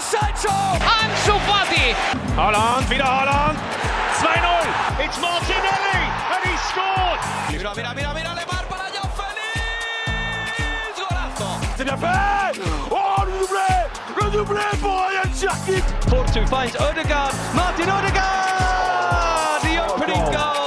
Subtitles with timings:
[0.00, 0.54] Sancho!
[0.78, 1.94] Ansu Fati!
[2.36, 3.58] Holland, wieder Holland!
[4.20, 5.04] 2-0!
[5.04, 6.00] It's Martinelli
[6.32, 7.20] and he scored!
[7.50, 10.98] Mira, mira, mira, mira, Lemar para Joao Félix!
[10.98, 11.48] Golazo!
[11.76, 12.60] C'est bien fait!
[12.90, 13.70] Oh, le doublé!
[14.16, 15.84] Le doublé pour Ryan Cherkit!
[16.08, 17.32] Porto finds Odegaard.
[17.54, 19.60] Martin Odegaard!
[19.62, 20.32] The opening oh, oh.
[20.32, 20.57] goal!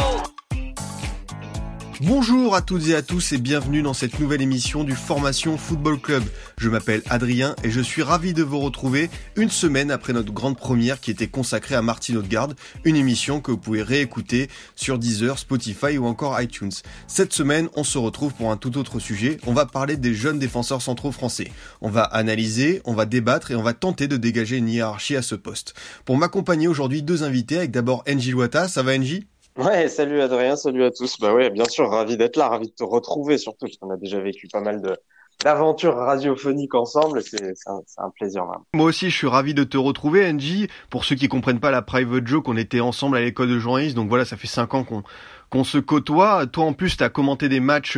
[2.03, 5.99] Bonjour à toutes et à tous et bienvenue dans cette nouvelle émission du Formation Football
[6.01, 6.23] Club.
[6.57, 10.57] Je m'appelle Adrien et je suis ravi de vous retrouver une semaine après notre grande
[10.57, 12.49] première qui était consacrée à Martin Odegaard,
[12.85, 16.71] une émission que vous pouvez réécouter sur Deezer, Spotify ou encore iTunes.
[17.05, 19.37] Cette semaine, on se retrouve pour un tout autre sujet.
[19.45, 21.51] On va parler des jeunes défenseurs centraux français.
[21.81, 25.21] On va analyser, on va débattre et on va tenter de dégager une hiérarchie à
[25.21, 25.75] ce poste.
[26.05, 28.67] Pour m'accompagner aujourd'hui, deux invités avec d'abord Enji Luata.
[28.67, 31.19] Ça va Enji Ouais, salut Adrien, salut à tous.
[31.19, 33.97] Bah ouais, bien sûr, ravi d'être là, ravi de te retrouver surtout, parce qu'on a
[33.97, 34.97] déjà vécu pas mal de
[35.43, 37.21] d'aventures radiophoniques ensemble.
[37.21, 38.45] C'est c'est un, plaisir.
[38.45, 38.65] Vraiment.
[38.73, 40.69] Moi aussi, je suis ravi de te retrouver, Angie.
[40.89, 43.95] Pour ceux qui comprennent pas la private joke, on était ensemble à l'école de journalisme,
[43.95, 45.03] donc voilà, ça fait cinq ans qu'on
[45.49, 46.47] qu'on se côtoie.
[46.47, 47.97] Toi, en plus, tu as commenté des matchs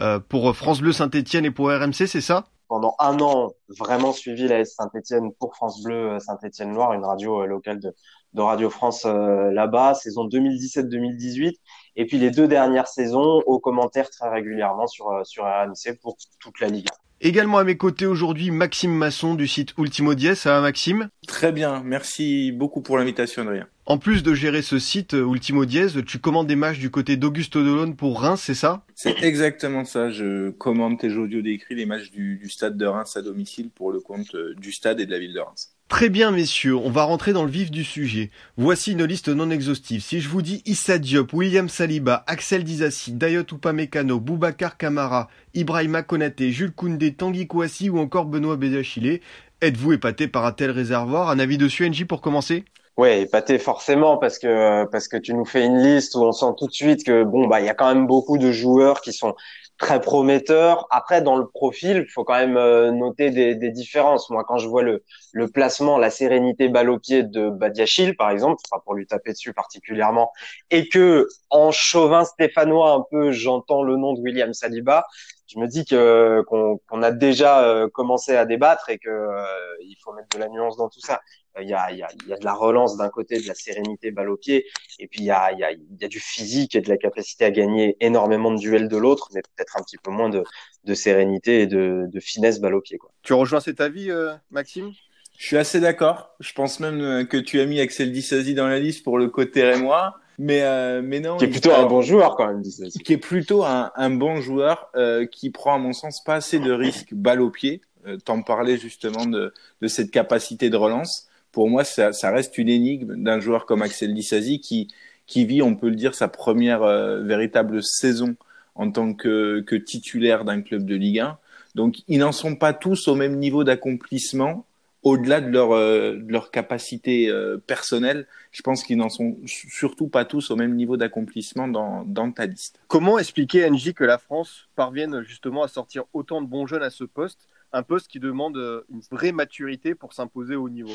[0.00, 2.44] euh, pour France Bleu Saint-Etienne et pour RMC, c'est ça?
[2.68, 7.42] Pendant un an, vraiment suivi la S Saint-Etienne pour France Bleu Saint-Etienne Noir, une radio
[7.42, 7.94] euh, locale de,
[8.34, 11.54] de Radio France euh, là-bas, saison 2017-2018.
[11.96, 16.16] Et puis les deux dernières saisons aux commentaires très régulièrement sur, euh, sur RMC pour
[16.38, 16.86] toute la Ligue.
[17.22, 20.34] Également à mes côtés aujourd'hui, Maxime Masson du site Ultimo Diez.
[20.34, 21.10] Ça va Maxime?
[21.26, 23.66] Très bien, merci beaucoup pour l'invitation Adrien.
[23.84, 27.16] En plus de gérer ce site euh, Ultimo Diez, tu commandes des matchs du côté
[27.16, 28.84] d'Augusto Delon pour Reims, c'est ça?
[28.94, 33.14] C'est exactement ça, je commande tes audio décrits les matchs du, du stade de Reims
[33.16, 35.74] à domicile pour le compte du stade et de la ville de Reims.
[35.90, 38.30] Très bien, messieurs, on va rentrer dans le vif du sujet.
[38.56, 40.00] Voici une liste non exhaustive.
[40.00, 46.02] Si je vous dis Issa Diop, William Saliba, Axel Dizassi, Dayot Upamecano, Boubacar Kamara, Ibrahima
[46.02, 49.20] Konaté, Jules Koundé, Tanguy Kouassi ou encore Benoît Bézachilé,
[49.60, 51.28] êtes-vous épaté par un tel réservoir?
[51.28, 52.64] Un avis dessus, NJ, pour commencer?
[52.96, 56.52] Ouais, épaté forcément parce que parce que tu nous fais une liste où on sent
[56.58, 59.12] tout de suite que bon bah il y a quand même beaucoup de joueurs qui
[59.12, 59.34] sont
[59.80, 60.86] très prometteur.
[60.90, 64.28] Après, dans le profil, il faut quand même euh, noter des, différences.
[64.28, 65.02] Moi, quand je vois le,
[65.32, 69.32] le placement, la sérénité balle au pied de Badiachil, par exemple, pas pour lui taper
[69.32, 70.32] dessus particulièrement,
[70.70, 75.06] et que en chauvin stéphanois un peu, j'entends le nom de William Saliba,
[75.50, 79.44] je me dis que qu'on a déjà euh, commencé à débattre et que euh,
[79.82, 81.20] il faut mettre de la nuance dans tout ça.
[81.60, 83.48] Il y a, il y a, il y a de la relance d'un côté, de
[83.48, 84.66] la sérénité balle au pied,
[85.00, 86.88] et puis il y a, il y, a, il y a du physique et de
[86.88, 90.28] la capacité à gagner énormément de duels de l'autre, mais peut-être un petit peu moins
[90.28, 90.44] de,
[90.84, 92.98] de sérénité et de, de finesse balle au pied.
[92.98, 93.10] Quoi.
[93.22, 94.92] Tu rejoins cet avis, euh, Maxime?
[95.36, 96.36] Je suis assez d'accord.
[96.38, 99.64] Je pense même que tu as mis Axel Disasi dans la liste pour le côté
[99.64, 100.14] rémois.
[100.42, 101.36] Mais, euh, mais non.
[101.36, 102.62] Qui est plutôt un bon joueur quand même.
[102.62, 106.58] Qui est plutôt un, un bon joueur euh, qui prend, à mon sens, pas assez
[106.58, 107.82] de risques balle au pied.
[108.06, 109.52] Euh, T'en parlais justement de,
[109.82, 113.82] de cette capacité de relance pour moi, ça, ça reste une énigme d'un joueur comme
[113.82, 114.88] Axel Disasi qui,
[115.26, 118.36] qui vit, on peut le dire, sa première euh, véritable saison
[118.74, 121.38] en tant que, que titulaire d'un club de Ligue 1.
[121.74, 124.64] Donc, ils n'en sont pas tous au même niveau d'accomplissement,
[125.02, 128.26] au-delà de leur, euh, de leur capacité euh, personnelle.
[128.52, 132.46] Je pense qu'ils n'en sont surtout pas tous au même niveau d'accomplissement dans, dans ta
[132.46, 132.80] liste.
[132.88, 136.90] Comment expliquer, NJ, que la France parvienne justement à sortir autant de bons jeunes à
[136.90, 137.48] ce poste?
[137.72, 138.56] Un poste qui demande
[138.90, 140.92] une vraie maturité pour s'imposer au niveau.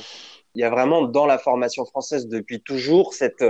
[0.56, 3.44] Il y a vraiment dans la formation française depuis toujours cette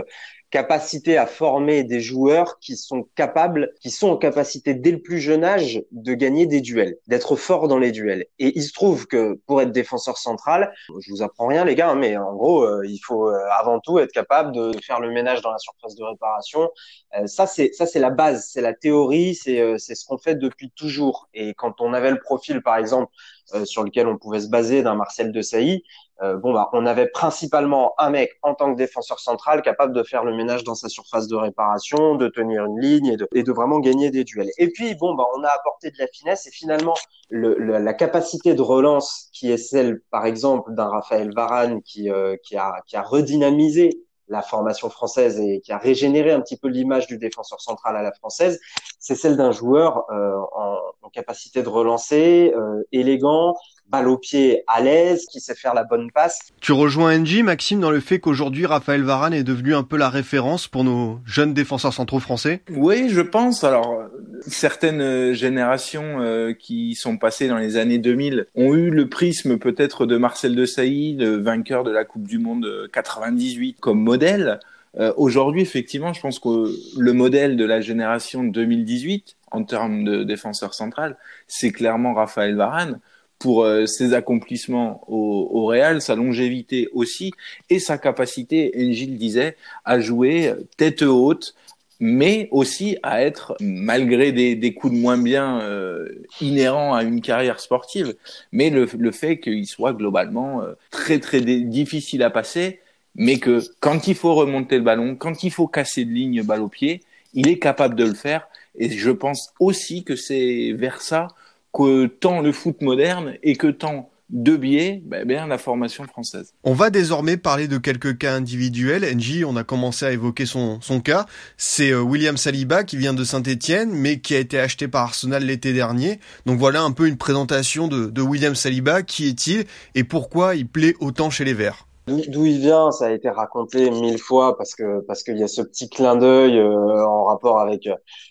[0.51, 5.19] capacité à former des joueurs qui sont capables, qui sont en capacité dès le plus
[5.19, 8.25] jeune âge de gagner des duels, d'être forts dans les duels.
[8.39, 11.89] Et il se trouve que pour être défenseur central, je vous apprends rien les gars,
[11.89, 15.11] hein, mais en gros, euh, il faut euh, avant tout être capable de faire le
[15.11, 16.69] ménage dans la surface de réparation.
[17.17, 20.17] Euh, ça c'est ça c'est la base, c'est la théorie, c'est euh, c'est ce qu'on
[20.17, 21.27] fait depuis toujours.
[21.33, 23.34] Et quand on avait le profil par exemple euh,
[23.65, 25.83] sur lequel on pouvait se baser d'un Marcel de Sailly,
[26.21, 30.01] euh, bon bah on avait principalement un mec en tant que défenseur central capable de
[30.01, 33.43] faire le ménage dans sa surface de réparation, de tenir une ligne et de, et
[33.43, 34.49] de vraiment gagner des duels.
[34.57, 36.93] Et puis bon bah on a apporté de la finesse et finalement
[37.29, 42.09] le, le, la capacité de relance qui est celle par exemple d'un Raphaël Varane qui
[42.09, 46.57] euh, qui a qui a redynamisé la formation française et qui a régénéré un petit
[46.57, 48.59] peu l'image du défenseur central à la française,
[49.05, 53.53] c'est celle d'un joueur euh, en, en, capacité de relancer, euh, élégant,
[53.87, 56.39] balle au pied à l'aise, qui sait faire la bonne passe.
[56.59, 60.09] Tu rejoins NJ, Maxime, dans le fait qu'aujourd'hui, Raphaël Varane est devenu un peu la
[60.09, 62.61] référence pour nos jeunes défenseurs centraux français?
[62.71, 63.63] Oui, je pense.
[63.63, 63.95] Alors,
[64.41, 70.07] certaines générations euh, qui sont passées dans les années 2000 ont eu le prisme peut-être
[70.07, 74.59] de Marcel Desailly, le vainqueur de la Coupe du Monde 98, comme modèle.
[74.97, 80.23] Euh, Aujourd'hui, effectivement, je pense que le modèle de la génération 2018, en termes de
[80.23, 82.99] défenseur central, c'est clairement Raphaël Varane.
[83.37, 87.33] Pour euh, ses accomplissements au, au, Real, sa longévité aussi,
[87.69, 91.53] et sa capacité, Engil disait, à jouer tête haute,
[91.99, 96.07] mais aussi à être, malgré des, des coups de moins bien euh,
[96.41, 98.15] inhérents à une carrière sportive,
[98.51, 102.79] mais le, le fait qu'il soit globalement euh, très très difficile à passer,
[103.15, 106.61] mais que quand il faut remonter le ballon, quand il faut casser de ligne balle
[106.61, 107.01] au pied,
[107.33, 108.47] il est capable de le faire.
[108.77, 111.29] Et je pense aussi que c'est vers ça
[111.73, 116.53] que tend le foot moderne et que tend de biais, ben bien la formation française.
[116.63, 119.05] On va désormais parler de quelques cas individuels.
[119.15, 121.27] NJ, on a commencé à évoquer son, son cas.
[121.57, 125.45] C'est euh, William Saliba qui vient de Saint-Etienne, mais qui a été acheté par Arsenal
[125.45, 126.19] l'été dernier.
[126.47, 129.03] Donc voilà un peu une présentation de, de William Saliba.
[129.03, 131.85] Qui est-il et pourquoi il plaît autant chez les Verts?
[132.07, 135.47] D'où il vient, ça a été raconté mille fois parce que parce qu'il y a
[135.47, 137.89] ce petit clin d'œil euh, en rapport avec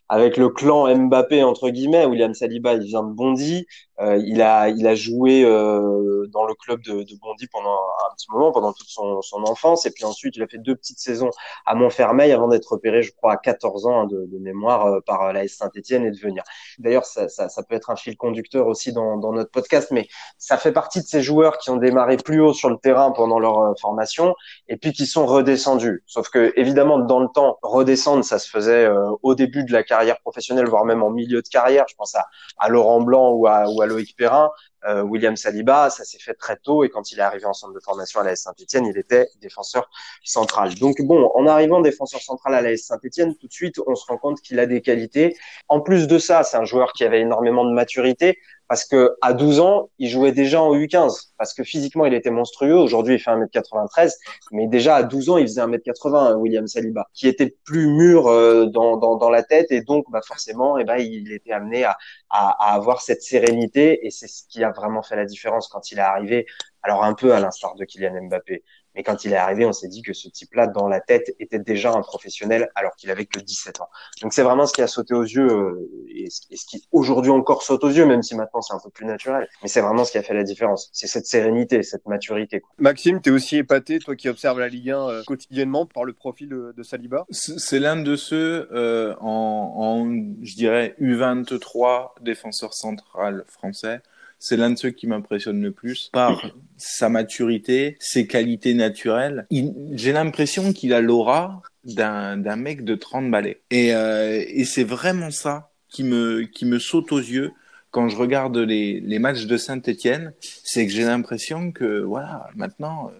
[0.08, 2.06] avec le clan Mbappé entre guillemets.
[2.06, 3.66] William Saliba, il vient de Bondy,
[4.00, 8.14] euh, il a il a joué euh, dans le club de, de, Bondy pendant un
[8.14, 10.98] petit moment, pendant toute son, son enfance, et puis ensuite il a fait deux petites
[10.98, 11.30] saisons
[11.66, 15.32] à Montfermeil avant d'être repéré, je crois, à 14 ans hein, de, de, mémoire par
[15.32, 16.42] la Saint-Étienne et de venir.
[16.78, 20.08] D'ailleurs, ça, ça, ça, peut être un fil conducteur aussi dans, dans notre podcast, mais
[20.38, 23.38] ça fait partie de ces joueurs qui ont démarré plus haut sur le terrain pendant
[23.38, 24.34] leur euh, formation
[24.68, 26.02] et puis qui sont redescendus.
[26.06, 29.82] Sauf que évidemment dans le temps redescendre ça se faisait euh, au début de la
[29.82, 31.84] carrière professionnelle voire même en milieu de carrière.
[31.88, 32.26] Je pense à,
[32.58, 34.50] à Laurent Blanc ou à, ou à Loïc Perrin.
[34.86, 37.72] Euh, William Saliba, ça s'est fait très tôt et quand il est arrivé en centre
[37.72, 39.88] de formation à la Saint-Etienne, il était défenseur
[40.24, 40.74] central.
[40.74, 44.18] Donc bon, en arrivant défenseur central à la Saint-Etienne, tout de suite, on se rend
[44.18, 45.36] compte qu'il a des qualités.
[45.68, 48.38] En plus de ça, c'est un joueur qui avait énormément de maturité
[48.68, 52.30] parce que à 12 ans, il jouait déjà en U15 parce que physiquement, il était
[52.30, 52.74] monstrueux.
[52.74, 54.14] Aujourd'hui, il fait 1m93,
[54.52, 58.66] mais déjà à 12 ans, il faisait 1m80 William Saliba, qui était plus mûr euh,
[58.66, 61.84] dans, dans, dans, la tête et donc bah forcément, et eh ben il était amené
[61.84, 61.96] à,
[62.30, 65.90] à, à avoir cette sérénité et c'est ce qui a vraiment fait la différence quand
[65.90, 66.46] il est arrivé.
[66.82, 68.62] Alors un peu à l'instar de Kylian Mbappé,
[68.94, 71.58] mais quand il est arrivé, on s'est dit que ce type-là, dans la tête, était
[71.58, 73.88] déjà un professionnel alors qu'il avait que 17 ans.
[74.22, 77.62] Donc c'est vraiment ce qui a sauté aux yeux euh, et ce qui aujourd'hui encore
[77.62, 79.48] saute aux yeux, même si maintenant c'est un peu plus naturel.
[79.62, 80.90] Mais c'est vraiment ce qui a fait la différence.
[80.92, 82.60] C'est cette sérénité, cette maturité.
[82.60, 82.70] Quoi.
[82.78, 86.12] Maxime, tu es aussi épaté, toi qui observes la Ligue 1 euh, quotidiennement, par le
[86.12, 87.24] profil de, de Saliba?
[87.30, 90.04] C'est l'un de ceux euh, en, en,
[90.42, 94.00] je dirais, U23 défenseur central français
[94.44, 99.46] c'est l'un de ceux qui m'impressionne le plus par sa maturité, ses qualités naturelles.
[99.92, 103.62] J'ai l'impression qu'il a l'aura d'un d'un mec de 30 balais.
[103.70, 107.52] Et, euh, et c'est vraiment ça qui me qui me saute aux yeux
[107.90, 113.10] quand je regarde les, les matchs de Saint-Étienne, c'est que j'ai l'impression que voilà, maintenant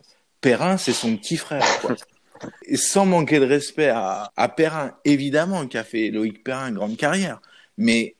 [0.43, 1.97] Perrin c'est son petit frère quoi.
[2.67, 6.75] Et sans manquer de respect à, à Perrin, évidemment, qui a fait Loïc Perrin une
[6.75, 7.41] grande carrière.
[7.79, 8.17] Mais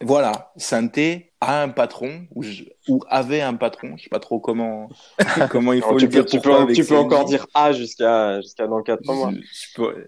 [0.00, 2.42] voilà, Sainté a un patron ou,
[2.88, 4.88] ou, avait un patron, je sais pas trop comment
[5.50, 6.26] comment il faut le dire.
[6.26, 9.32] Tu peux, tu peux encore dire A jusqu'à jusqu'à dans quatre mois.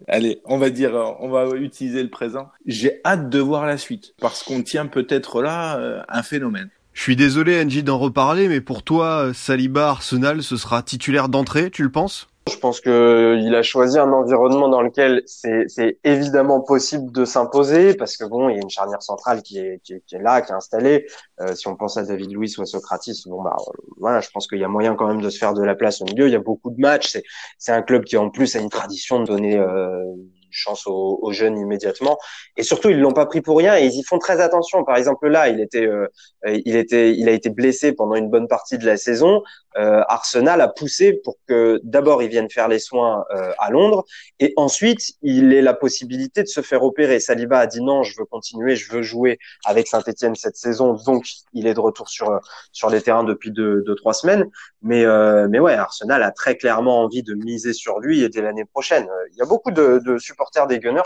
[0.09, 2.49] allez, on va dire, on va utiliser le présent.
[2.67, 6.71] J'ai hâte de voir la suite parce qu'on tient peut-être là euh, un phénomène.
[6.93, 11.71] Je suis désolé, Angie, d'en reparler, mais pour toi, Saliba Arsenal, ce sera titulaire d'entrée,
[11.71, 12.29] tu le penses?
[12.50, 17.94] Je pense que il a choisi un environnement dans lequel c'est évidemment possible de s'imposer
[17.94, 20.23] parce que bon, il y a une charnière centrale qui est, qui est, qui est
[20.23, 21.06] là, qui est installée.
[21.41, 23.56] Euh, si on pense à David Luiz ou à Socratis, bon bah
[23.99, 26.02] voilà, je pense qu'il y a moyen quand même de se faire de la place
[26.02, 26.26] au milieu.
[26.26, 27.16] Il y a beaucoup de matchs.
[27.59, 30.04] C'est un club qui en plus a une tradition de donner euh,
[30.50, 32.19] chance aux, aux, jeunes immédiatement.
[32.57, 34.85] Et surtout, ils l'ont pas pris pour rien et ils y font très attention.
[34.85, 36.07] Par exemple, là, il était, euh,
[36.47, 39.42] il était, il a été blessé pendant une bonne partie de la saison.
[39.76, 44.04] Euh, Arsenal a poussé pour que d'abord il vienne faire les soins euh, à Londres
[44.40, 47.21] et ensuite il ait la possibilité de se faire opérer.
[47.21, 51.25] Saliba a dit non, je veux continuer, je veux jouer avec Saint-Etienne cette saison, donc
[51.52, 52.40] il est de retour sur
[52.73, 54.50] sur les terrains depuis deux, deux trois semaines.
[54.83, 58.42] Mais euh, mais ouais, Arsenal a très clairement envie de miser sur lui et dès
[58.42, 59.07] l'année prochaine.
[59.33, 61.02] Il y a beaucoup de, de supporters des Gunners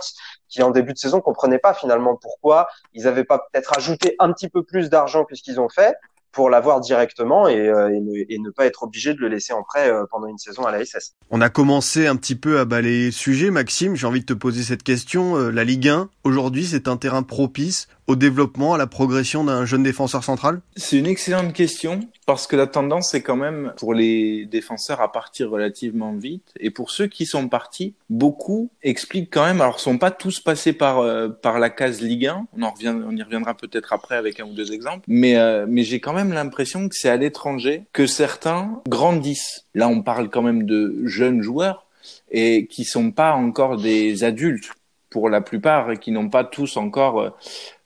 [0.49, 4.33] qui en début de saison comprenaient pas finalement pourquoi ils avaient pas peut-être ajouté un
[4.33, 5.97] petit peu plus d'argent que ce qu'ils ont fait
[6.35, 9.53] pour l'avoir directement et, euh, et, ne, et, ne, pas être obligé de le laisser
[9.53, 11.15] en prêt euh, pendant une saison à la SS.
[11.31, 13.97] On a commencé un petit peu à balayer le sujet, Maxime.
[13.97, 15.37] J'ai envie de te poser cette question.
[15.37, 19.65] Euh, la Ligue 1, aujourd'hui, c'est un terrain propice au développement, à la progression d'un
[19.65, 20.61] jeune défenseur central?
[20.77, 25.13] C'est une excellente question parce que la tendance c'est quand même pour les défenseurs à
[25.13, 29.61] partir relativement vite et pour ceux qui sont partis, beaucoup expliquent quand même.
[29.61, 32.47] Alors, sont pas tous passés par euh, par la case Ligue 1.
[32.57, 35.05] On en revient, on y reviendra peut-être après avec un ou deux exemples.
[35.07, 39.67] Mais euh, mais j'ai quand même l'impression que c'est à l'étranger que certains grandissent.
[39.75, 41.87] Là, on parle quand même de jeunes joueurs
[42.31, 44.71] et qui sont pas encore des adultes
[45.11, 47.37] pour la plupart et qui n'ont pas tous encore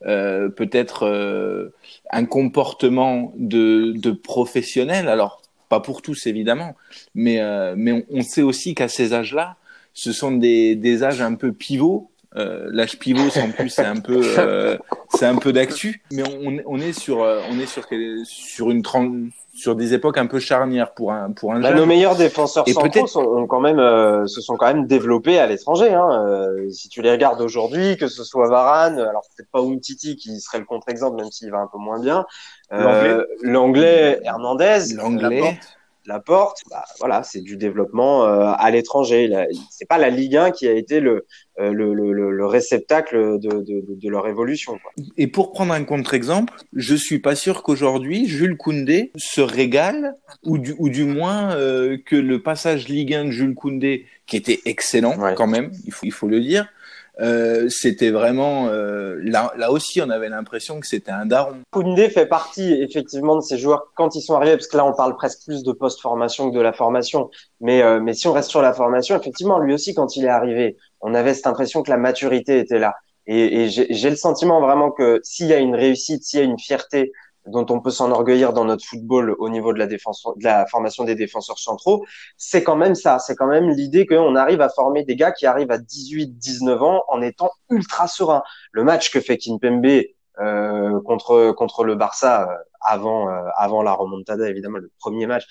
[0.07, 1.75] euh, peut-être euh,
[2.11, 5.09] un comportement de, de professionnel.
[5.09, 6.75] Alors pas pour tous évidemment,
[7.15, 9.57] mais euh, mais on, on, sait aussi qu'à ces âges-là,
[9.93, 12.11] ce sont des, des âges un peu pivots.
[12.39, 14.79] Euh, L'âge pivot, en plus, c'est un peu, euh,
[15.11, 17.87] c'est un peu d'actu, mais on, on, est sur, on est sur
[18.25, 18.83] sur une
[19.59, 23.07] sur des époques un peu charnières pour un pour un bah, Nos meilleurs défenseurs centraux
[23.07, 25.93] sont, quand même euh, se sont quand même développés à l'étranger.
[25.93, 26.27] Hein.
[26.27, 30.41] Euh, si tu les regardes aujourd'hui, que ce soit Varane, alors peut-être pas Umtiti qui
[30.41, 32.25] serait le contre-exemple, même s'il va un peu moins bien.
[32.73, 35.59] Euh, L'anglais, Hernandez, l'anglais.
[36.09, 39.31] La porte, bah, voilà, c'est du développement euh, à l'étranger.
[39.71, 41.27] C'est pas la Ligue 1 qui a été le,
[41.61, 44.79] euh, le, le, le, réceptacle de, de, de, leur évolution.
[44.83, 44.91] Quoi.
[45.19, 50.57] Et pour prendre un contre-exemple, je suis pas sûr qu'aujourd'hui Jules Koundé se régale, ou
[50.57, 54.61] du, ou du moins euh, que le passage Ligue 1 de Jules Koundé, qui était
[54.65, 56.69] excellent quand même, il faut, il faut le dire,
[57.21, 61.57] euh, c'était vraiment euh, là, là aussi on avait l'impression que c'était un daron.
[61.71, 64.95] Koundé fait partie effectivement de ces joueurs quand ils sont arrivés parce que là on
[64.95, 67.29] parle presque plus de post-formation que de la formation
[67.61, 70.29] mais euh, mais si on reste sur la formation effectivement lui aussi quand il est
[70.29, 72.95] arrivé on avait cette impression que la maturité était là
[73.27, 76.45] et, et j'ai le sentiment vraiment que s'il y a une réussite s'il y a
[76.45, 77.11] une fierté
[77.49, 81.05] dont on peut s'enorgueillir dans notre football au niveau de la défense, de la formation
[81.05, 82.05] des défenseurs centraux,
[82.37, 83.19] c'est quand même ça.
[83.19, 86.83] C'est quand même l'idée qu'on arrive à former des gars qui arrivent à 18, 19
[86.83, 88.43] ans en étant ultra sereins.
[88.73, 90.03] Le match que fait Kimpembe
[90.41, 95.47] euh, contre contre le Barça euh, avant euh, avant la remontada évidemment le premier match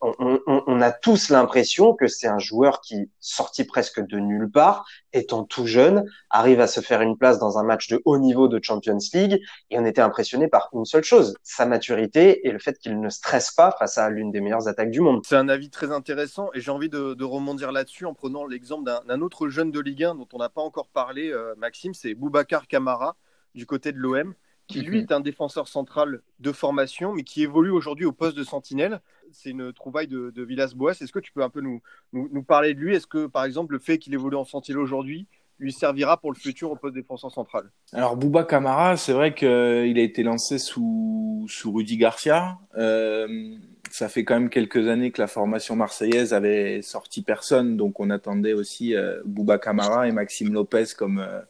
[0.00, 4.50] on, on, on, a tous l'impression que c'est un joueur qui, sorti presque de nulle
[4.50, 8.18] part, étant tout jeune, arrive à se faire une place dans un match de haut
[8.18, 9.40] niveau de Champions League.
[9.70, 13.08] Et on était impressionné par une seule chose, sa maturité et le fait qu'il ne
[13.08, 15.22] stresse pas face à l'une des meilleures attaques du monde.
[15.26, 18.84] C'est un avis très intéressant et j'ai envie de, de rebondir là-dessus en prenant l'exemple
[18.84, 22.14] d'un autre jeune de Ligue 1 dont on n'a pas encore parlé, euh, Maxime, c'est
[22.14, 23.16] Boubacar Camara
[23.54, 24.34] du côté de l'OM
[24.68, 28.44] qui lui est un défenseur central de formation, mais qui évolue aujourd'hui au poste de
[28.44, 29.00] sentinelle.
[29.32, 30.92] C'est une trouvaille de, de Villas-Boas.
[30.92, 31.80] Est-ce que tu peux un peu nous,
[32.12, 32.94] nous, parler de lui?
[32.94, 35.26] Est-ce que, par exemple, le fait qu'il évolue en sentinelle aujourd'hui
[35.58, 37.70] lui servira pour le futur au poste de défenseur central?
[37.92, 42.58] Alors, Bouba Camara, c'est vrai qu'il a été lancé sous, sous Rudy Garcia.
[42.76, 43.56] Euh,
[43.90, 48.10] ça fait quand même quelques années que la formation marseillaise avait sorti personne, donc on
[48.10, 51.40] attendait aussi euh, Bouba Camara et Maxime Lopez comme, euh,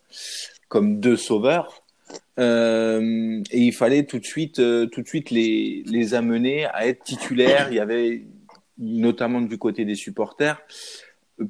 [0.68, 1.84] comme deux sauveurs.
[2.38, 7.02] Euh, et il fallait tout de suite, euh, tout de suite les, amener à être
[7.02, 7.68] titulaires.
[7.70, 8.22] Il y avait
[8.78, 10.60] notamment du côté des supporters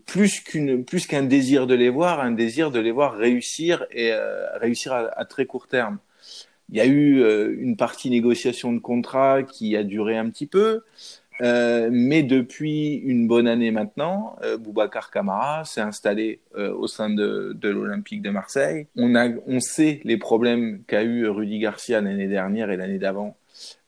[0.06, 4.12] plus qu'une plus qu'un désir de les voir, un désir de les voir réussir et
[4.12, 5.98] euh, réussir à, très court terme.
[6.70, 7.22] Il y a eu
[7.58, 10.82] une partie négociation de contrat qui a duré un petit peu.
[11.40, 17.10] Euh, mais depuis une bonne année maintenant, euh, Boubacar Camara s'est installé euh, au sein
[17.10, 18.86] de, de l'Olympique de Marseille.
[18.96, 23.36] On, a, on sait les problèmes qu'a eu Rudy Garcia l'année dernière et l'année d'avant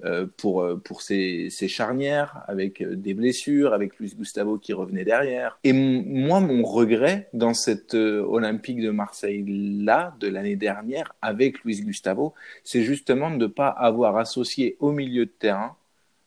[0.04, 5.58] euh, pour, pour ses, ses, charnières, avec des blessures, avec Luis Gustavo qui revenait derrière.
[5.62, 12.34] Et moi, mon regret dans cette Olympique de Marseille-là, de l'année dernière, avec Luis Gustavo,
[12.64, 15.76] c'est justement de ne pas avoir associé au milieu de terrain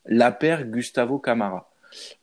[0.05, 1.72] la paire Gustavo Camara.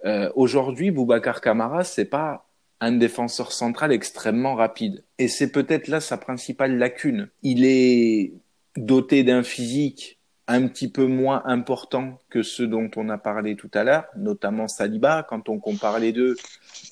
[0.05, 2.47] Euh, Aujourd'hui, Boubacar Camara, c'est pas
[2.81, 5.05] un défenseur central extrêmement rapide.
[5.19, 7.29] Et c'est peut-être là sa principale lacune.
[7.43, 8.33] Il est
[8.77, 10.19] doté d'un physique
[10.49, 14.67] un petit peu moins important que ceux dont on a parlé tout à l'heure, notamment
[14.67, 15.25] Saliba.
[15.29, 16.37] Quand on compare les deux,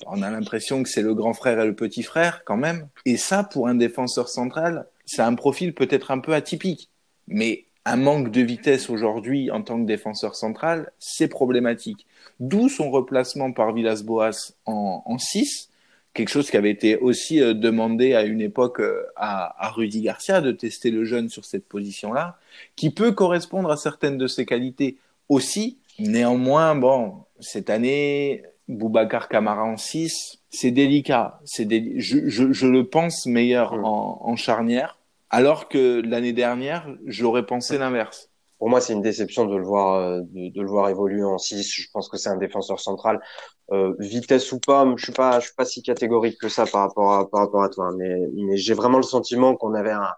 [0.05, 2.87] on a l'impression que c'est le grand frère et le petit frère quand même.
[3.05, 6.89] Et ça, pour un défenseur central, c'est un profil peut-être un peu atypique.
[7.27, 12.05] Mais un manque de vitesse aujourd'hui en tant que défenseur central, c'est problématique.
[12.39, 15.69] D'où son replacement par Villas-Boas en, en 6,
[16.13, 20.01] quelque chose qui avait été aussi euh, demandé à une époque euh, à, à, Rudy
[20.01, 22.37] Garcia de tester le jeune sur cette position-là,
[22.75, 25.77] qui peut correspondre à certaines de ses qualités aussi.
[25.99, 31.39] Néanmoins, bon, cette année, Boubacar Camara en 6, c'est délicat.
[31.45, 31.67] C'est
[31.97, 33.85] je, je, je, le pense meilleur mmh.
[33.85, 34.98] en, en charnière
[35.29, 38.29] alors que l'année dernière, j'aurais pensé l'inverse.
[38.57, 41.71] Pour moi, c'est une déception de le voir, euh, de, le voir évoluer en 6.
[41.71, 43.21] Je pense que c'est un défenseur central.
[43.71, 46.81] Euh, vitesse ou pas, je suis pas, je suis pas si catégorique que ça par
[46.81, 47.91] rapport à, par rapport à toi.
[47.97, 50.09] Mais, mais j'ai vraiment le sentiment qu'on avait un,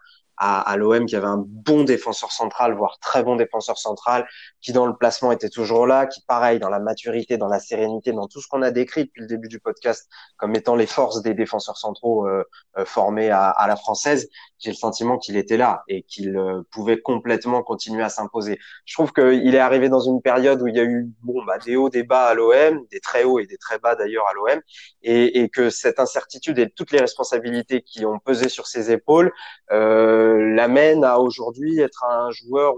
[0.43, 4.27] à, à l'OM qui avait un bon défenseur central, voire très bon défenseur central,
[4.59, 8.11] qui dans le placement était toujours là, qui pareil dans la maturité, dans la sérénité,
[8.11, 11.21] dans tout ce qu'on a décrit depuis le début du podcast comme étant les forces
[11.21, 12.43] des défenseurs centraux euh,
[12.79, 16.63] euh, formés à, à, la française, j'ai le sentiment qu'il était là et qu'il euh,
[16.71, 18.57] pouvait complètement continuer à s'imposer.
[18.85, 21.59] Je trouve qu'il est arrivé dans une période où il y a eu bon bah
[21.59, 24.33] des hauts, des bas à l'OM, des très hauts et des très bas d'ailleurs à
[24.33, 24.59] l'OM,
[25.03, 29.31] et, et, que cette incertitude et toutes les responsabilités qui ont pesé sur ses épaules
[29.71, 32.75] euh, l'amènent à aujourd'hui être un joueur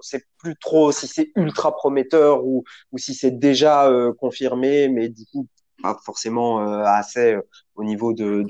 [0.00, 2.64] c'est plus trop si c'est ultra prometteur ou,
[2.96, 5.48] si c'est déjà euh, confirmé, mais du coup
[5.82, 7.42] pas forcément euh, assez euh,
[7.74, 8.44] au niveau de,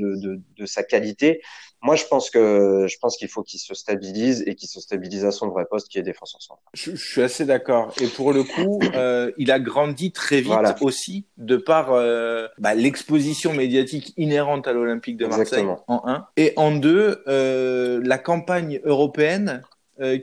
[0.65, 1.43] sa qualité.
[1.87, 5.25] Moi, je pense que je pense qu'il faut qu'il se stabilise et qu'il se stabilise
[5.25, 6.67] à son vrai poste qui est défenseur central.
[6.75, 7.95] Je, je suis assez d'accord.
[8.01, 10.75] Et pour le coup, euh, il a grandi très vite voilà.
[10.81, 15.85] aussi de par euh, bah, l'exposition médiatique inhérente à l'Olympique de Marseille Exactement.
[15.87, 19.63] en un et en deux euh, la campagne européenne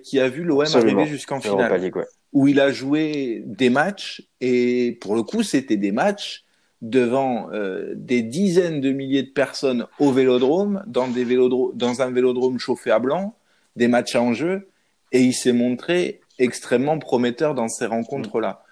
[0.03, 2.05] qui a vu l'OM arriver jusqu'en finale, League, ouais.
[2.31, 6.43] où il a joué des matchs et pour le coup, c'était des matchs
[6.83, 12.11] devant euh, des dizaines de milliers de personnes au vélodrome, dans, des vélodromes, dans un
[12.11, 13.35] vélodrome chauffé à blanc,
[13.77, 14.67] des matchs en jeu,
[15.13, 18.63] et il s'est montré extrêmement prometteur dans ces rencontres-là.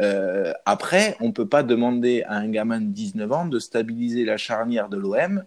[0.00, 4.36] Euh, après, on peut pas demander à un gamin de 19 ans de stabiliser la
[4.36, 5.44] charnière de l'OM.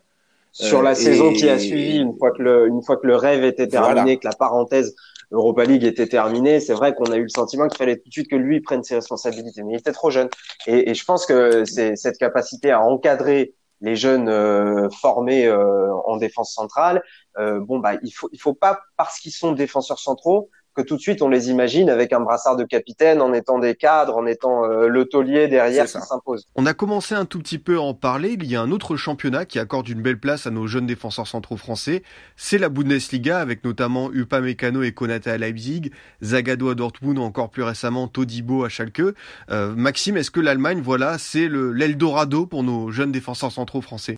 [0.54, 3.18] Sur la euh, saison qui a suivi, une fois que le, une fois que le
[3.18, 4.16] rêve était terminé, Voilà.
[4.16, 4.96] que la parenthèse
[5.32, 8.14] Europa League était terminée, c'est vrai qu'on a eu le sentiment qu'il fallait tout de
[8.14, 9.64] suite que lui prenne ses responsabilités.
[9.64, 10.30] Mais il était trop jeune.
[10.68, 15.94] Et, et je pense que c'est cette capacité à encadrer les jeunes euh, formés euh,
[16.06, 17.04] en défense centrale,
[17.38, 20.96] euh, bon bah il faut il faut pas parce qu'ils sont défenseurs centraux que tout
[20.96, 24.26] de suite on les imagine avec un brassard de capitaine, en étant des cadres, en
[24.26, 26.46] étant euh, le taulier derrière qui s'impose.
[26.56, 28.38] On a commencé un tout petit peu à en parler.
[28.40, 31.28] Il y a un autre championnat qui accorde une belle place à nos jeunes défenseurs
[31.28, 32.04] centraux français.
[32.36, 35.92] C'est la Bundesliga avec notamment Upamecano et Konate à Leipzig,
[36.24, 39.02] Zagadou à Dortmund, ou encore plus récemment Todibo à Schalke.
[39.50, 44.16] Euh, Maxime, est-ce que l'Allemagne, voilà, c'est l'Eldorado pour nos jeunes défenseurs centraux français?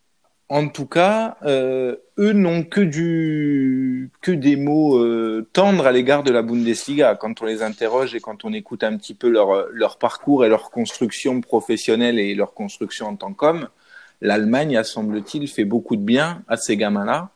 [0.49, 6.23] En tout cas, euh, eux n'ont que du que des mots euh, tendres à l'égard
[6.23, 9.67] de la Bundesliga quand on les interroge et quand on écoute un petit peu leur
[9.71, 13.69] leur parcours et leur construction professionnelle et leur construction en tant qu'homme.
[14.21, 17.31] L'Allemagne semble-t-il fait beaucoup de bien à ces gamins-là.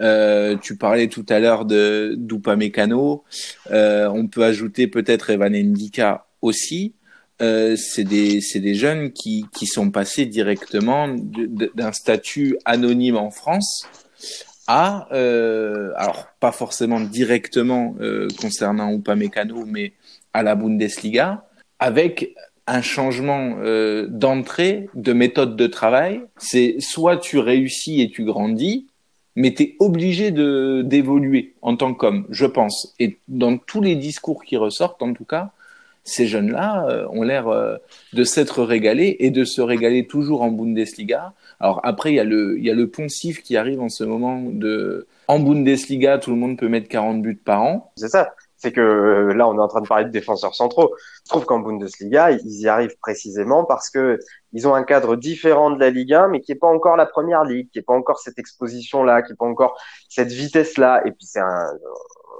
[0.00, 3.24] Euh, tu parlais tout à l'heure de d'Upamecano.
[3.70, 6.94] Euh, on peut ajouter peut-être Evan Ndika aussi.
[7.40, 13.86] Euh, c'est des des jeunes qui qui sont passés directement d'un statut anonyme en France
[14.66, 19.92] à euh, alors pas forcément directement euh, concernant Upamecano mais
[20.34, 21.46] à la Bundesliga
[21.78, 22.34] avec
[22.66, 26.20] un changement euh, d'entrée de méthode de travail.
[26.36, 28.86] C'est soit tu réussis et tu grandis
[29.36, 32.94] mais tu es obligé de d'évoluer en tant qu'homme je pense.
[32.98, 35.52] Et dans tous les discours qui ressortent en tout cas
[36.08, 37.76] ces jeunes-là euh, ont l'air euh,
[38.12, 41.34] de s'être régalés et de se régaler toujours en Bundesliga.
[41.60, 44.04] Alors après, il y a le, il y a le poncif qui arrive en ce
[44.04, 47.92] moment de, en Bundesliga, tout le monde peut mettre 40 buts par an.
[47.96, 48.34] C'est ça.
[48.56, 50.94] C'est que euh, là, on est en train de parler de défenseurs centraux.
[51.24, 54.18] Je trouve qu'en Bundesliga, ils y arrivent précisément parce que
[54.52, 57.06] ils ont un cadre différent de la Ligue 1, mais qui est pas encore la
[57.06, 61.02] première ligue, qui est pas encore cette exposition-là, qui est pas encore cette vitesse-là.
[61.04, 61.68] Et puis c'est un,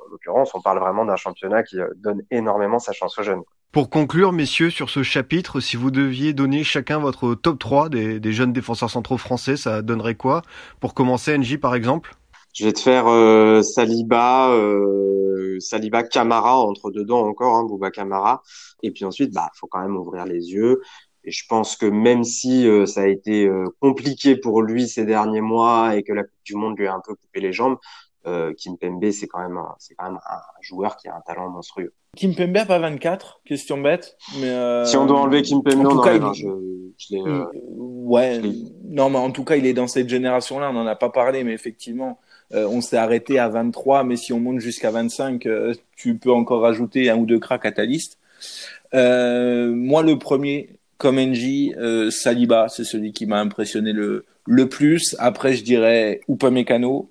[0.09, 3.42] en l'occurrence, on parle vraiment d'un championnat qui donne énormément sa chance aux jeunes.
[3.70, 8.33] Pour conclure, messieurs, sur ce chapitre, si vous deviez donner chacun votre top 3 des,
[8.33, 10.40] jeunes défenseurs centraux français, ça donnerait quoi?
[10.81, 12.14] Pour commencer, NJ par exemple?
[12.54, 18.42] Je vais te faire euh, Saliba, euh, Saliba Camara entre dedans encore, hein, Bouba Camara.
[18.83, 20.81] Et puis ensuite, bah, faut quand même ouvrir les yeux.
[21.24, 25.04] Et je pense que même si euh, ça a été euh, compliqué pour lui ces
[25.04, 27.76] derniers mois et que la Coupe du Monde lui a un peu coupé les jambes,
[28.26, 31.48] euh, Kimpembe, c'est quand même un, c'est quand même un joueur qui a un talent
[31.48, 31.92] monstrueux.
[32.16, 35.98] Kimpembe a pas 24, question bête, mais euh, si on doit enlever Kimpembe, en tout
[35.98, 36.26] on cas, enlève, il...
[36.26, 36.46] hein, je,
[36.98, 37.44] je l'ai, euh...
[37.76, 38.48] ouais, je
[38.85, 40.70] non, mais en tout cas, il est dans cette génération-là.
[40.70, 42.18] On n'en a pas parlé, mais effectivement,
[42.54, 46.33] euh, on s'est arrêté à 23, mais si on monte jusqu'à 25, euh, tu peux
[46.33, 48.18] encore rajouter un ou deux cracks à ta liste.
[48.92, 51.74] Moi, le premier, comme NJ,
[52.11, 55.14] Saliba, c'est celui qui m'a impressionné le le plus.
[55.18, 57.11] Après, je dirais Upamecano.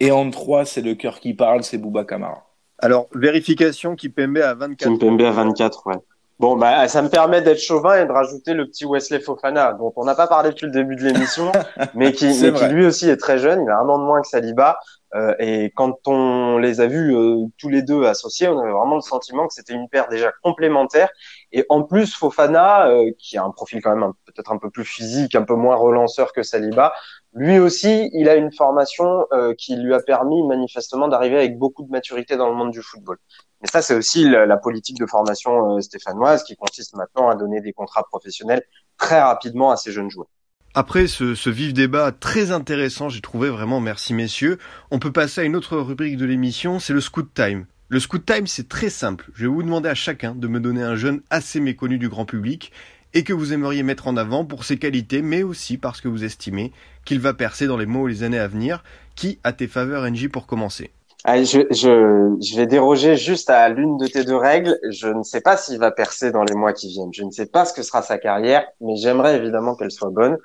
[0.00, 2.46] Et en 3, c'est le cœur qui parle, c'est Bouba Kamara.
[2.78, 4.90] Alors, vérification, Kimpembe à 24.
[4.90, 5.96] Kimpembe à 24, ouais.
[6.38, 9.90] Bon, bah, ça me permet d'être chauvin et de rajouter le petit Wesley Fofana, dont
[9.96, 11.50] on n'a pas parlé depuis le début de l'émission,
[11.94, 13.62] mais, qui, mais qui lui aussi est très jeune.
[13.62, 14.78] Il a un an de moins que Saliba.
[15.14, 18.96] Euh, et quand on les a vus euh, tous les deux associés, on avait vraiment
[18.96, 21.08] le sentiment que c'était une paire déjà complémentaire.
[21.52, 24.84] Et en plus, Fofana, euh, qui a un profil quand même peut-être un peu plus
[24.84, 26.92] physique, un peu moins relanceur que Saliba,
[27.36, 29.26] lui aussi, il a une formation
[29.58, 33.18] qui lui a permis manifestement d'arriver avec beaucoup de maturité dans le monde du football.
[33.60, 37.72] Mais ça, c'est aussi la, politique de formation stéphanoise qui consiste maintenant à donner des
[37.72, 38.62] contrats professionnels
[38.96, 40.28] très rapidement à ces jeunes joueurs.
[40.74, 44.58] Après ce, ce, vif débat très intéressant, j'ai trouvé vraiment merci messieurs,
[44.90, 47.66] on peut passer à une autre rubrique de l'émission, c'est le Scoot Time.
[47.88, 49.30] Le Scoot Time, c'est très simple.
[49.32, 52.24] Je vais vous demander à chacun de me donner un jeune assez méconnu du grand
[52.24, 52.72] public
[53.16, 56.22] et que vous aimeriez mettre en avant pour ses qualités, mais aussi parce que vous
[56.22, 56.70] estimez
[57.06, 58.84] qu'il va percer dans les mois ou les années à venir.
[59.14, 60.90] Qui a tes faveurs, NJ, pour commencer?
[61.26, 64.78] Je, je, vais déroger juste à l'une de tes deux règles.
[64.90, 67.14] Je ne sais pas s'il va percer dans les mois qui viennent.
[67.14, 70.36] Je ne sais pas ce que sera sa carrière, mais j'aimerais évidemment qu'elle soit bonne.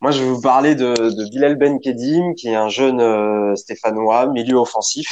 [0.00, 3.54] Moi, je vais vous parler de, de Bilal Ben Kedim, qui est un jeune euh,
[3.54, 5.08] stéphanois, milieu offensif,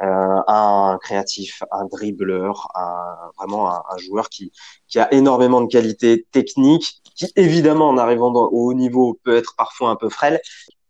[0.00, 4.52] un créatif, un dribbleur, un, vraiment un, un, joueur qui,
[4.88, 9.54] qui a énormément de qualités techniques, qui évidemment en arrivant au haut niveau peut être
[9.56, 10.40] parfois un peu frêle,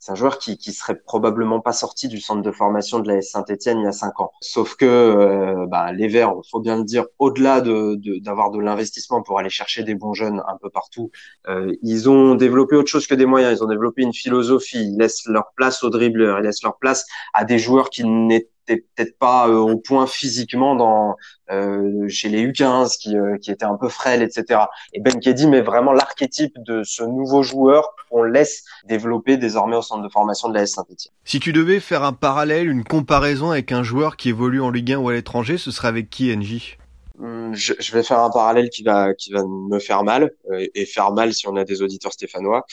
[0.07, 3.23] c'est un joueur qui, qui serait probablement pas sorti du centre de formation de la
[3.23, 4.31] Saint-Etienne il y a cinq ans.
[4.40, 9.23] Sauf que euh, bah, les Verts, faut bien le dire, au-delà de, d'avoir de, l'investissement
[9.25, 11.11] pour aller chercher des bons jeunes un peu partout,
[11.49, 13.59] euh, ils ont développé autre chose que des moyens.
[13.59, 14.79] Ils ont développé une philosophie.
[14.79, 16.38] Ils laissent leur place aux dribbleurs.
[16.38, 20.74] Ils laissent leur place à des joueurs qui n'étaient peut-être pas euh, au point physiquement
[20.74, 21.16] dans
[21.50, 24.61] euh, chez les U15 qui, euh, qui étaient un peu frêles, etc.
[24.92, 29.83] Et Ben Kedim est vraiment l'archétype de ce nouveau joueur qu'on laisse développer désormais au
[29.83, 31.12] centre de formation de la S Saint-Etienne.
[31.24, 34.92] Si tu devais faire un parallèle, une comparaison avec un joueur qui évolue en Ligue
[34.92, 36.79] 1 ou à l'étranger, ce serait avec qui, NJ
[37.20, 40.33] hum, je, je, vais faire un parallèle qui va qui va me faire mal
[40.74, 42.66] et faire mal si on a des auditeurs stéphanois.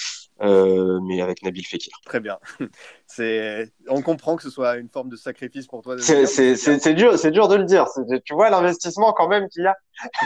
[0.43, 1.93] Euh, mais avec Nabil Fekir.
[2.05, 2.37] Très bien.
[3.07, 5.95] C'est, on comprend que ce soit une forme de sacrifice pour toi.
[5.99, 7.87] C'est, c'est, c'est, dur, c'est dur de le dire.
[8.25, 9.75] Tu vois l'investissement quand même qu'il y a.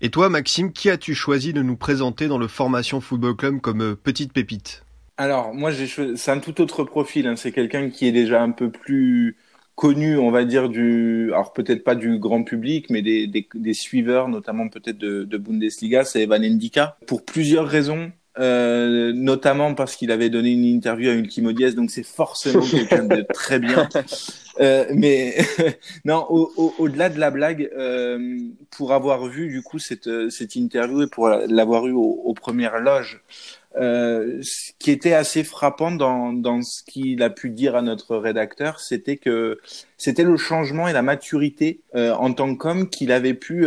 [0.00, 3.82] Et toi, Maxime, qui as-tu choisi de nous présenter dans le Formation Football Club comme
[3.82, 4.84] euh, petite pépite?
[5.16, 6.18] Alors, moi, j'ai choisi...
[6.18, 7.28] c'est un tout autre profil.
[7.28, 7.36] Hein.
[7.36, 9.36] C'est quelqu'un qui est déjà un peu plus
[9.76, 13.74] connu, on va dire, du, alors peut-être pas du grand public, mais des, des, des
[13.74, 16.98] suiveurs, notamment peut-être de, de Bundesliga, c'est Evan Endika.
[17.06, 18.12] Pour plusieurs raisons.
[18.38, 23.04] Euh, notamment parce qu'il avait donné une interview à Ultimo Diaz, donc c'est forcément quelqu'un
[23.04, 23.88] de très bien.
[24.60, 25.36] Euh, mais
[26.06, 26.26] non,
[26.78, 28.38] au-delà de la blague, euh,
[28.70, 33.22] pour avoir vu du coup cette, cette interview et pour l'avoir eu aux, premières loges,
[33.76, 38.16] euh, ce qui était assez frappant dans, dans ce qu'il a pu dire à notre
[38.16, 39.60] rédacteur, c'était que
[39.98, 43.66] c'était le changement et la maturité euh, en tant qu'homme qu'il avait pu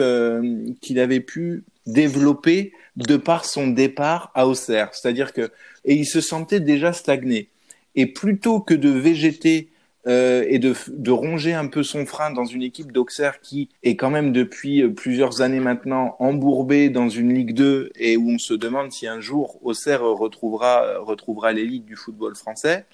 [0.81, 4.93] qu'il avait pu développer de par son départ à Auxerre.
[4.93, 5.51] C'est-à-dire que,
[5.83, 7.49] et il se sentait déjà stagné.
[7.95, 9.69] Et plutôt que de végéter
[10.07, 13.95] euh, et de, de, ronger un peu son frein dans une équipe d'Auxerre qui est
[13.95, 18.37] quand même depuis euh, plusieurs années maintenant embourbée dans une Ligue 2 et où on
[18.37, 22.85] se demande si un jour Auxerre retrouvera, retrouvera l'élite du football français,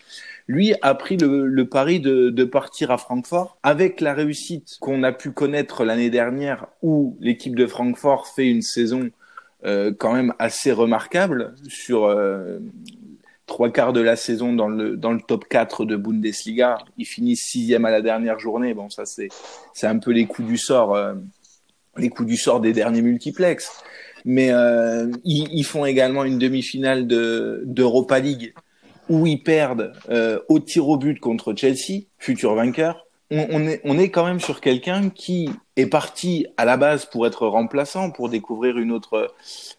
[0.47, 5.03] lui a pris le, le pari de, de, partir à Francfort avec la réussite qu'on
[5.03, 9.09] a pu connaître l'année dernière où l'équipe de Francfort fait une saison
[9.63, 12.59] quand même assez remarquable sur euh,
[13.51, 16.77] trois quarts de la saison dans le, dans le top 4 de Bundesliga.
[16.97, 18.73] Ils finissent sixième à la dernière journée.
[18.73, 19.27] Bon, ça, c'est,
[19.73, 21.13] c'est un peu les coups du sort, euh,
[21.97, 23.69] les coups du sort des derniers multiplex.
[24.23, 28.53] Mais euh, ils, font également une demi-finale de, d'Europa League
[29.09, 33.97] où ils perdent euh, au tir au but contre Chelsea, futur vainqueur on, est, on
[33.97, 38.29] est quand même sur quelqu'un qui est parti à la base pour être remplaçant, pour
[38.29, 39.33] découvrir une autre,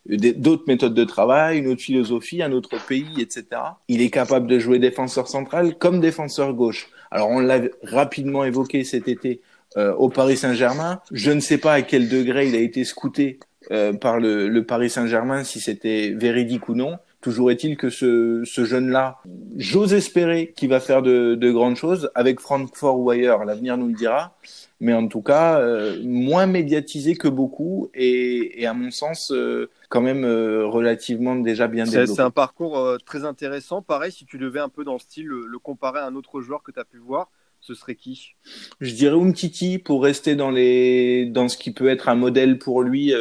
[0.06, 3.44] d'autres méthodes de travail, une autre philosophie, un autre pays, etc.
[3.88, 6.88] Il est capable de jouer défenseur central comme défenseur gauche.
[7.10, 9.42] Alors on l'a rapidement évoqué cet été
[9.76, 11.00] euh, au Paris Saint-Germain.
[11.12, 13.38] Je ne sais pas à quel degré il a été scouté
[13.70, 16.98] euh, par le, le Paris Saint-Germain, si c'était véridique ou non.
[17.22, 19.18] Toujours est-il que ce, ce jeune-là,
[19.56, 23.44] j'ose espérer qu'il va faire de, de, grandes choses avec Francfort ou ailleurs.
[23.44, 24.36] L'avenir nous le dira.
[24.82, 29.70] Mais en tout cas, euh, moins médiatisé que beaucoup et, et à mon sens, euh,
[29.88, 32.12] quand même euh, relativement déjà bien développé.
[32.12, 33.80] C'est un parcours très intéressant.
[33.80, 36.64] Pareil, si tu devais un peu dans le style le, comparer à un autre joueur
[36.64, 38.34] que tu as pu voir, ce serait qui?
[38.80, 42.82] Je dirais Umtiti pour rester dans les dans ce qui peut être un modèle pour
[42.82, 43.14] lui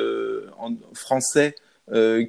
[0.57, 1.53] en français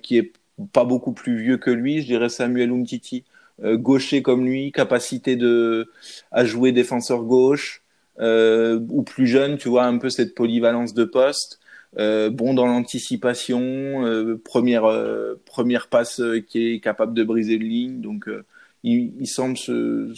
[0.03, 0.33] qui est
[0.75, 3.25] pas beaucoup plus vieux que lui, je dirais Samuel Umtiti,
[3.65, 5.91] gaucher comme lui, capacité de
[6.33, 7.82] à jouer défenseur gauche,
[8.19, 11.61] ou plus jeune, tu vois, un peu cette polyvalence de poste,
[11.99, 17.65] euh, bon dans l'anticipation, euh, première euh, première passe qui est capable de briser une
[17.65, 18.29] ligne, donc
[18.83, 20.13] il, il, semble se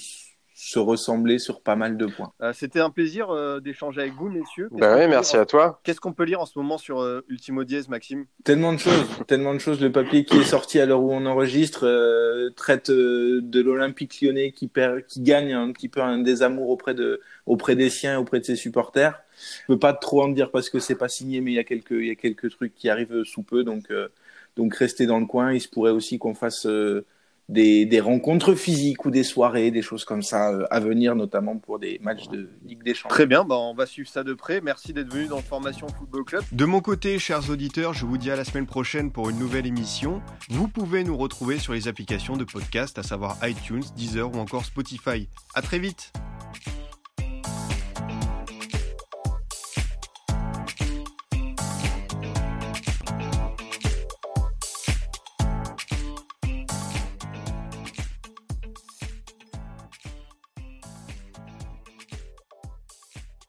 [0.65, 2.33] se ressembler sur pas mal de points.
[2.41, 4.69] Euh, C'était un plaisir euh, d'échanger avec vous, messieurs.
[4.73, 5.81] Ben qu'on oui, merci lire à toi.
[5.85, 8.25] Qu'est-ce qu'on peut lire en ce moment sur euh, Ultimo Diez, Maxime?
[8.45, 9.81] Tellement de choses, tellement de choses.
[9.83, 14.21] Le papier qui est sorti à l'heure où on enregistre euh, traite euh, de l'Olympique
[14.23, 18.19] lyonnais qui perd, qui gagne un petit peu un désamour auprès de, auprès des siens,
[18.19, 19.21] auprès de ses supporters.
[19.37, 21.65] Je peux pas trop en dire parce que c'est pas signé, mais il y a
[21.65, 24.09] quelques, il y a quelques trucs qui arrivent sous peu, donc, euh,
[24.57, 25.53] donc restez dans le coin.
[25.53, 27.05] Il se pourrait aussi qu'on fasse euh,
[27.49, 31.59] des, des rencontres physiques ou des soirées, des choses comme ça euh, à venir, notamment
[31.59, 33.15] pour des matchs de Ligue des Champions.
[33.15, 34.61] Très bien, bah on va suivre ça de près.
[34.61, 36.45] Merci d'être venu dans Formation Football Club.
[36.53, 39.67] De mon côté, chers auditeurs, je vous dis à la semaine prochaine pour une nouvelle
[39.67, 40.23] émission.
[40.49, 44.65] Vous pouvez nous retrouver sur les applications de podcast, à savoir iTunes, Deezer ou encore
[44.65, 45.29] Spotify.
[45.55, 46.13] À très vite